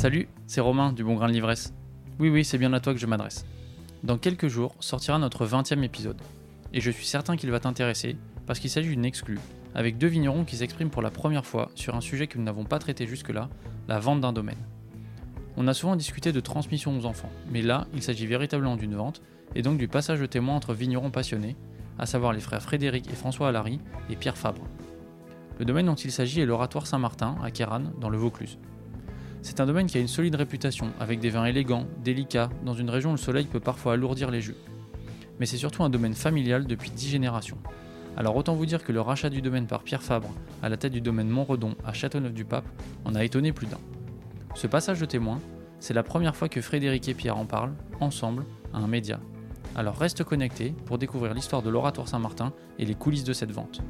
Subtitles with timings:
[0.00, 1.74] Salut, c'est Romain du Bon Grain de l'Ivresse.
[2.18, 3.44] Oui, oui, c'est bien à toi que je m'adresse.
[4.02, 6.16] Dans quelques jours sortira notre 20e épisode.
[6.72, 9.38] Et je suis certain qu'il va t'intéresser parce qu'il s'agit d'une exclue,
[9.74, 12.64] avec deux vignerons qui s'expriment pour la première fois sur un sujet que nous n'avons
[12.64, 13.50] pas traité jusque-là,
[13.88, 14.56] la vente d'un domaine.
[15.58, 19.20] On a souvent discuté de transmission aux enfants, mais là, il s'agit véritablement d'une vente
[19.54, 21.56] et donc du passage de témoin entre vignerons passionnés,
[21.98, 24.66] à savoir les frères Frédéric et François Allary et Pierre Fabre.
[25.60, 28.56] Le domaine dont il s'agit est l'Oratoire Saint-Martin à Kéran, dans le Vaucluse.
[29.42, 32.88] C'est un domaine qui a une solide réputation, avec des vins élégants, délicats, dans une
[32.88, 34.54] région où le soleil peut parfois alourdir les jus.
[35.38, 37.58] Mais c'est surtout un domaine familial depuis dix générations.
[38.16, 40.30] Alors autant vous dire que le rachat du domaine par Pierre Fabre,
[40.62, 42.66] à la tête du domaine Montredon à Châteauneuf-du-Pape,
[43.04, 43.80] en a étonné plus d'un.
[44.54, 45.42] Ce passage de témoin,
[45.78, 49.20] c'est la première fois que Frédéric et Pierre en parlent, ensemble, à un média.
[49.76, 53.82] Alors reste connecté pour découvrir l'histoire de l'Oratoire Saint-Martin et les coulisses de cette vente.